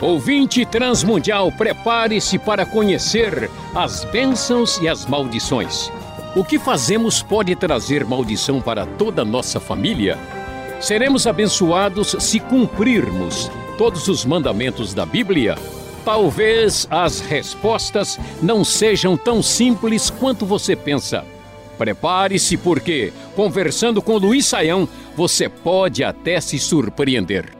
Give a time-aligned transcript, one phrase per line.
[0.00, 5.92] Ouvinte Transmundial, prepare-se para conhecer as bênçãos e as maldições.
[6.34, 10.18] O que fazemos pode trazer maldição para toda a nossa família?
[10.80, 15.58] Seremos abençoados se cumprirmos todos os mandamentos da Bíblia?
[16.02, 21.24] Talvez as respostas não sejam tão simples quanto você pensa.
[21.76, 27.55] Prepare-se, porque, conversando com Luiz Saião, você pode até se surpreender.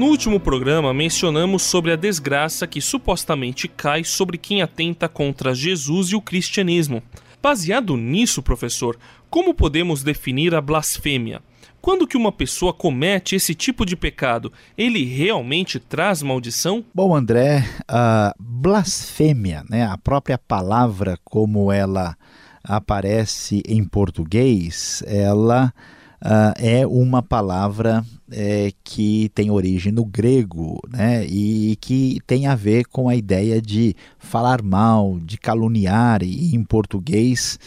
[0.00, 6.08] No último programa, mencionamos sobre a desgraça que supostamente cai sobre quem atenta contra Jesus
[6.08, 7.02] e o cristianismo.
[7.42, 11.42] Baseado nisso, professor, como podemos definir a blasfêmia?
[11.82, 16.82] Quando que uma pessoa comete esse tipo de pecado, ele realmente traz maldição?
[16.94, 22.16] Bom, André, a blasfêmia, né, a própria palavra como ela
[22.64, 25.74] aparece em português, ela
[26.22, 32.54] uh, é uma palavra é, que tem origem no grego né, e que tem a
[32.54, 37.58] ver com a ideia de falar mal, de caluniar, e em português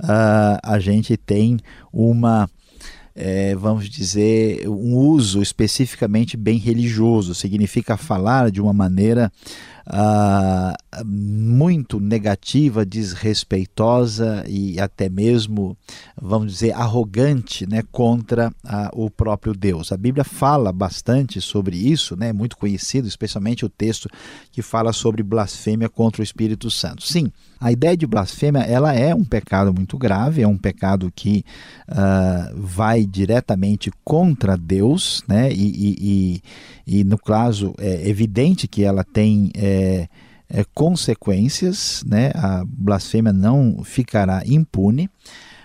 [0.00, 1.58] uh, a gente tem
[1.92, 2.48] uma
[3.14, 9.30] é, vamos dizer, um uso especificamente bem religioso, significa falar de uma maneira
[9.92, 15.76] ah, muito negativa, desrespeitosa e até mesmo,
[16.20, 19.90] vamos dizer, arrogante né, contra ah, o próprio Deus.
[19.90, 24.08] A Bíblia fala bastante sobre isso, né, é muito conhecido, especialmente o texto
[24.52, 27.02] que fala sobre blasfêmia contra o Espírito Santo.
[27.02, 31.44] Sim, a ideia de blasfêmia ela é um pecado muito grave, é um pecado que
[31.88, 35.52] uh, vai diretamente contra Deus, né?
[35.52, 36.42] E, e,
[36.86, 39.79] e, e, no caso é evidente que ela tem é,
[40.48, 42.32] é, consequências, né?
[42.34, 45.08] A blasfêmia não ficará impune,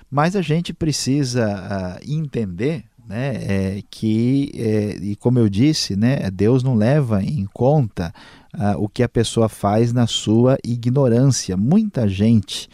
[0.10, 6.30] mas a gente precisa uh, entender né, é, que, é, e como eu disse, né,
[6.32, 8.14] Deus não leva em conta
[8.54, 11.56] uh, o que a pessoa faz na sua ignorância.
[11.56, 12.68] Muita gente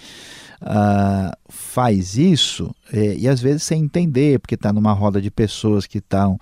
[0.61, 5.85] uh, faz isso é, e às vezes sem entender, porque está numa roda de pessoas
[5.85, 6.39] que estão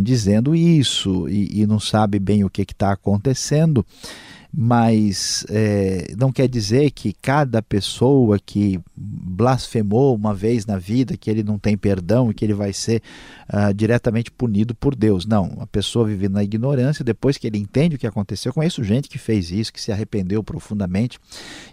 [0.00, 3.84] dizendo isso e, e, não sabe bem o que está acontecendo
[4.54, 11.30] mas é, não quer dizer que cada pessoa que blasfemou uma vez na vida, que
[11.30, 13.02] ele não tem perdão e que ele vai ser
[13.48, 15.24] uh, diretamente punido por Deus.
[15.24, 18.84] Não, a pessoa vivendo na ignorância, depois que ele entende o que aconteceu, eu conheço
[18.84, 21.18] gente que fez isso, que se arrependeu profundamente,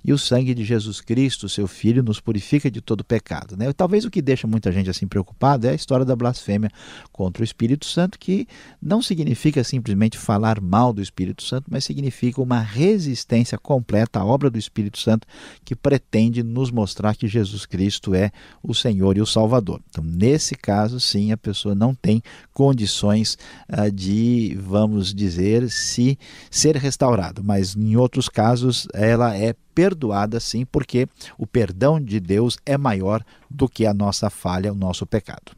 [0.04, 3.58] e o sangue de Jesus Cristo, seu Filho, nos purifica de todo pecado.
[3.58, 3.72] Né?
[3.74, 6.72] Talvez o que deixa muita gente assim preocupada é a história da blasfêmia
[7.12, 8.48] contra o Espírito Santo, que
[8.82, 14.50] não significa simplesmente falar mal do Espírito Santo, mas significa uma resistência completa à obra
[14.50, 15.28] do Espírito Santo
[15.64, 18.32] que pretende nos mostrar que Jesus Cristo é
[18.64, 19.82] o Senhor e o Salvador.
[19.90, 22.22] Então, nesse caso, sim, a pessoa não tem
[22.54, 23.38] condições
[23.70, 26.18] uh, de, vamos dizer, se
[26.50, 32.58] ser restaurado, mas em outros casos ela é perdoada sim, porque o perdão de Deus
[32.66, 35.54] é maior do que a nossa falha, o nosso pecado.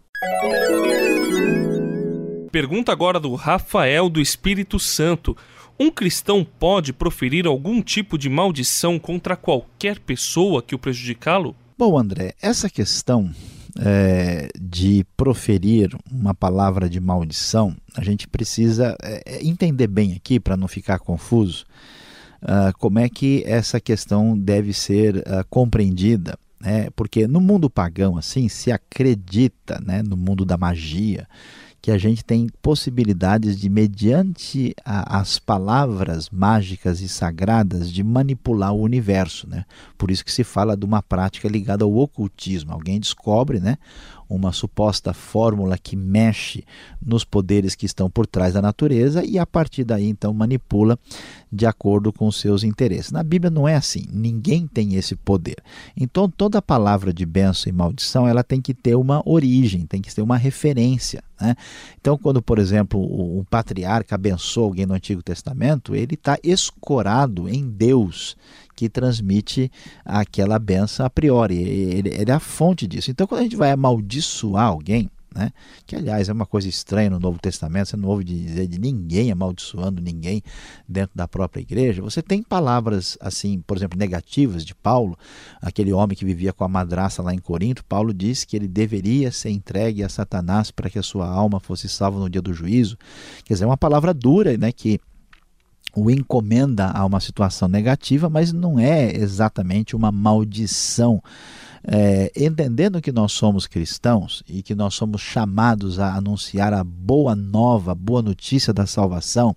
[2.52, 5.38] Pergunta agora do Rafael do Espírito Santo.
[5.82, 11.56] Um cristão pode proferir algum tipo de maldição contra qualquer pessoa que o prejudicá-lo?
[11.76, 13.34] Bom, André, essa questão
[13.80, 20.56] é, de proferir uma palavra de maldição, a gente precisa é, entender bem aqui para
[20.56, 21.66] não ficar confuso
[22.44, 26.38] uh, como é que essa questão deve ser uh, compreendida.
[26.60, 26.92] Né?
[26.96, 31.28] Porque no mundo pagão, assim, se acredita né, no mundo da magia,
[31.82, 38.72] que a gente tem possibilidades de, mediante a, as palavras mágicas e sagradas, de manipular
[38.72, 39.50] o universo.
[39.50, 39.66] Né?
[39.98, 42.72] Por isso que se fala de uma prática ligada ao ocultismo.
[42.72, 43.78] Alguém descobre né,
[44.36, 46.64] uma suposta fórmula que mexe
[47.02, 50.98] nos poderes que estão por trás da natureza e a partir daí então manipula
[51.52, 53.12] de acordo com os seus interesses.
[53.12, 55.58] Na Bíblia não é assim, ninguém tem esse poder.
[55.96, 60.14] Então toda palavra de benção e maldição ela tem que ter uma origem, tem que
[60.14, 61.22] ter uma referência.
[61.40, 61.56] Né?
[62.00, 67.70] Então quando, por exemplo, o, patriarca abençoa alguém no Antigo Testamento, ele está escorado em
[67.70, 68.38] Deus
[68.82, 69.72] que transmite
[70.04, 71.56] aquela benção a priori.
[71.56, 73.12] Ele, ele, é a fonte disso.
[73.12, 75.52] Então, quando a gente vai amaldiçoar alguém, né?
[75.86, 79.32] que aliás é uma coisa estranha no Novo Testamento, você não ouve dizer de ninguém
[79.32, 80.42] amaldiçoando ninguém
[80.90, 82.02] dentro da própria igreja.
[82.02, 85.16] Você tem palavras assim, por exemplo, negativas de Paulo,
[85.62, 87.86] aquele homem que vivia com a madraça lá em Corinto.
[87.86, 91.88] Paulo disse que ele deveria ser entregue a Satanás para que a sua alma fosse
[91.88, 92.98] salva no dia do juízo.
[93.46, 94.72] Quer dizer, é uma palavra dura, né?
[94.72, 95.00] que
[95.96, 101.22] o encomenda a uma situação negativa, mas não é exatamente uma maldição
[101.84, 107.36] é, entendendo que nós somos cristãos e que nós somos chamados a anunciar a boa
[107.36, 109.56] nova, a boa notícia da salvação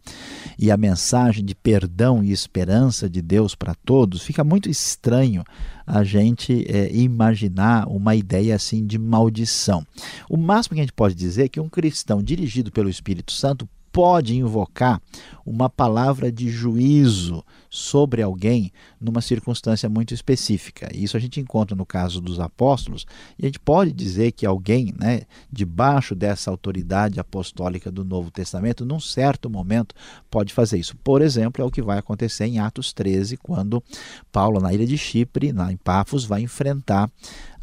[0.58, 5.44] e a mensagem de perdão e esperança de Deus para todos, fica muito estranho
[5.86, 9.86] a gente é, imaginar uma ideia assim de maldição.
[10.28, 13.68] O máximo que a gente pode dizer é que um cristão dirigido pelo Espírito Santo
[13.94, 15.00] pode invocar
[15.46, 20.88] uma palavra de juízo sobre alguém numa circunstância muito específica.
[20.92, 23.06] Isso a gente encontra no caso dos apóstolos,
[23.38, 28.84] e a gente pode dizer que alguém, né, debaixo dessa autoridade apostólica do Novo Testamento,
[28.84, 29.94] num certo momento
[30.28, 30.96] pode fazer isso.
[30.96, 33.82] Por exemplo, é o que vai acontecer em Atos 13, quando
[34.32, 35.78] Paulo, na ilha de Chipre, na, em
[36.26, 37.08] vai enfrentar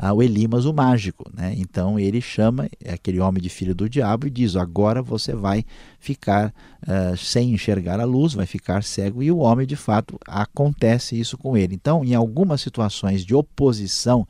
[0.10, 1.30] o Elimas, o mágico.
[1.34, 1.54] Né?
[1.58, 5.64] Então ele chama aquele homem de filho do diabo e diz: Agora você vai
[6.00, 9.22] ficar uh, sem enxergar a luz, vai ficar cego.
[9.22, 11.76] E o homem, de fato, acontece isso com ele.
[11.76, 14.28] Então, em algumas situações de oposição,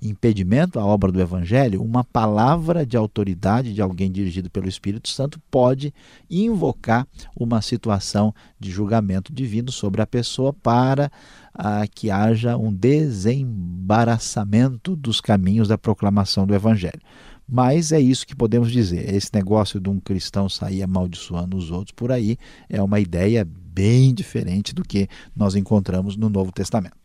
[0.00, 5.40] impedimento à obra do Evangelho, uma palavra de autoridade de alguém dirigido pelo Espírito Santo
[5.50, 5.92] pode
[6.30, 11.10] invocar uma situação de julgamento divino sobre a pessoa para
[11.52, 17.00] a que haja um desembaraçamento dos caminhos da proclamação do Evangelho.
[17.48, 19.14] Mas é isso que podemos dizer.
[19.14, 22.36] Esse negócio de um cristão sair amaldiçoando os outros por aí
[22.68, 26.96] é uma ideia bem diferente do que nós encontramos no Novo Testamento.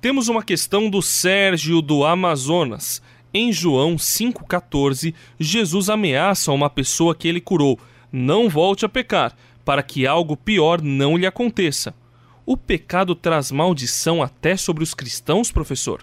[0.00, 3.02] Temos uma questão do Sérgio do Amazonas.
[3.34, 7.78] Em João 5,14, Jesus ameaça uma pessoa que ele curou:
[8.10, 11.94] não volte a pecar para que algo pior não lhe aconteça.
[12.46, 16.02] O pecado traz maldição até sobre os cristãos, professor?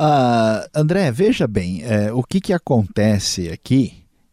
[0.00, 3.92] Uh, André, veja bem, é, o que, que acontece aqui?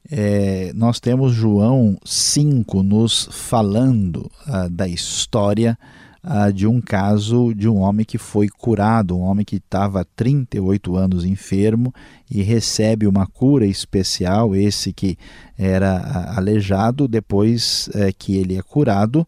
[0.09, 5.77] É, nós temos João 5 nos falando uh, da história
[6.23, 10.95] uh, de um caso de um homem que foi curado, um homem que estava 38
[10.95, 11.93] anos enfermo
[12.29, 15.17] e recebe uma cura especial, esse que
[15.57, 19.27] era aleijado, depois é, que ele é curado,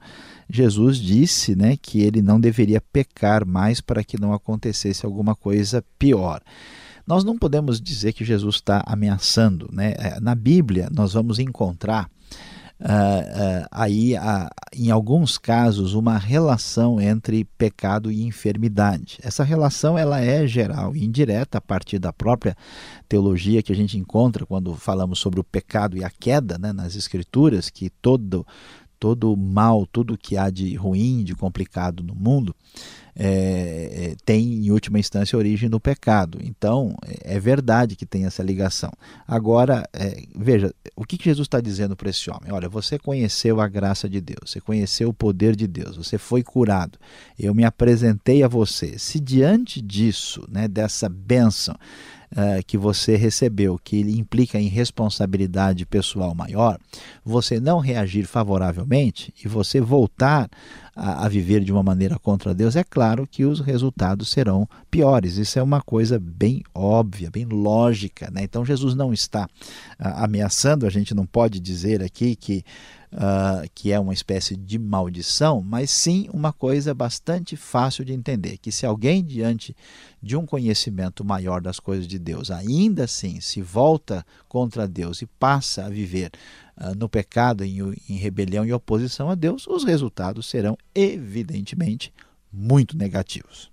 [0.49, 5.83] Jesus disse né, que ele não deveria pecar mais para que não acontecesse alguma coisa
[5.97, 6.41] pior.
[7.05, 9.69] Nós não podemos dizer que Jesus está ameaçando.
[9.71, 9.93] Né?
[9.97, 12.09] É, na Bíblia, nós vamos encontrar
[12.83, 19.17] uh, uh, aí, uh, em alguns casos, uma relação entre pecado e enfermidade.
[19.23, 22.55] Essa relação ela é geral e indireta a partir da própria
[23.07, 26.95] teologia que a gente encontra quando falamos sobre o pecado e a queda né, nas
[26.95, 28.45] Escrituras, que todo
[29.03, 32.55] todo mal, tudo que há de ruim, de complicado no mundo,
[33.13, 33.25] é,
[33.91, 36.39] é, tem em última instância origem no pecado.
[36.41, 38.93] Então é verdade que tem essa ligação.
[39.27, 42.53] Agora, é, veja, o que, que Jesus está dizendo para esse homem?
[42.53, 46.41] Olha, você conheceu a graça de Deus, você conheceu o poder de Deus, você foi
[46.41, 46.97] curado,
[47.37, 48.97] eu me apresentei a você.
[48.97, 51.75] Se diante disso, né, dessa bênção,
[52.33, 56.77] uh, que você recebeu, que implica em responsabilidade pessoal maior,
[57.23, 60.49] você não reagir favoravelmente e você voltar
[60.95, 65.37] a, a, viver de uma maneira contra Deus, é claro que os resultados serão piores.
[65.37, 68.29] Isso é uma coisa bem óbvia, bem lógica.
[68.31, 68.43] Né?
[68.43, 72.63] Então Jesus não está uh, ameaçando, a gente não pode dizer aqui que
[73.13, 78.57] uh, que é uma espécie de maldição, mas sim uma coisa bastante fácil de entender:
[78.57, 79.75] que se alguém, diante
[80.21, 85.25] de um conhecimento maior das coisas de Deus, ainda assim se volta contra Deus e
[85.25, 86.31] passa a viver
[86.97, 92.13] no pecado, em, em rebelião e oposição a Deus, os resultados serão evidentemente
[92.51, 93.71] muito negativos.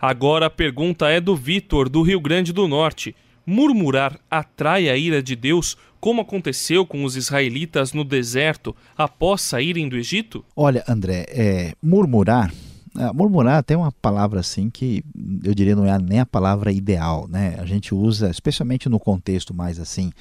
[0.00, 3.14] Agora a pergunta é do Vitor, do Rio Grande do Norte.
[3.46, 9.88] Murmurar atrai a ira de Deus, como aconteceu com os israelitas no deserto após saírem
[9.88, 10.44] do Egito?
[10.56, 12.52] Olha, André, é, murmurar.
[12.98, 15.02] É, murmurar tem uma palavra assim que
[15.42, 17.56] eu diria não é nem a palavra ideal, né?
[17.58, 20.12] A gente usa, especialmente no contexto mais assim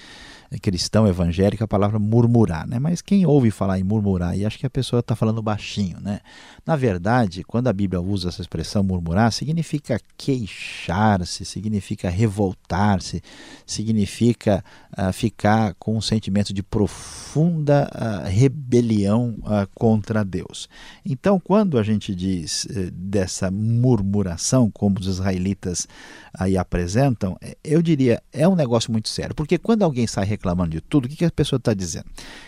[0.59, 2.77] cristão evangélico a palavra murmurar, né?
[2.77, 6.19] Mas quem ouve falar em murmurar e acha que a pessoa está falando baixinho, né?
[6.65, 13.23] Na verdade, quando a Bíblia usa essa expressão murmurar, significa queixar-se, significa revoltar-se,
[13.65, 14.63] significa
[14.97, 20.67] uh, ficar com um sentimento de profunda uh, rebelião uh, contra Deus.
[21.05, 25.87] Então, quando a gente diz eh, dessa murmuração, como os israelitas
[26.33, 30.81] aí apresentam, eu diria é um negócio muito sério, porque quando alguém sai reclamando de
[30.81, 32.05] tudo, o que, que a pessoa está dizendo?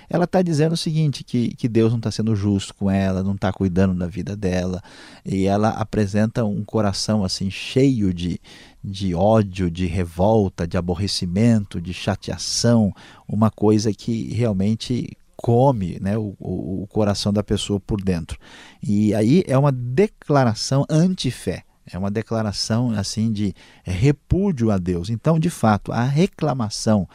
[0.09, 3.35] Ela está dizendo o seguinte: que, que Deus não está sendo justo com ela, não
[3.35, 4.81] está cuidando da vida dela,
[5.23, 8.41] e ela apresenta um coração assim cheio de,
[8.83, 12.91] de ódio, de revolta, de aborrecimento, de chateação,
[13.27, 18.39] uma coisa que realmente come né, o, o, coração da pessoa por dentro.
[18.81, 21.63] E aí é uma declaração anti-fé.
[21.91, 25.09] É uma declaração assim de repúdio a Deus.
[25.09, 27.07] Então, de fato, a reclamação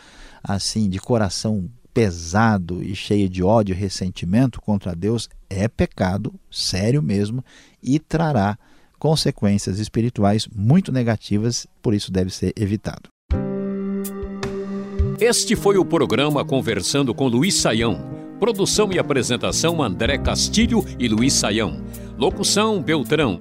[0.43, 7.03] assim de coração pesado e cheio de ódio e ressentimento contra Deus é pecado sério
[7.03, 7.45] mesmo
[7.83, 8.59] e trará
[8.99, 13.09] consequências espirituais muito negativas, por isso deve ser evitado.
[15.21, 18.19] Este foi o programa Conversando com Luiz Saião.
[18.39, 21.83] Produção e apresentação André Castilho e Luiz Saião.
[22.17, 23.41] Locução Beltrão.